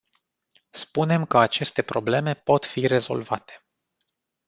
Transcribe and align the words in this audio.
Spunem 0.69 1.25
că 1.25 1.37
aceste 1.37 1.81
probleme 1.81 2.33
pot 2.33 2.65
fi 2.65 2.87
rezolvate. 2.87 3.63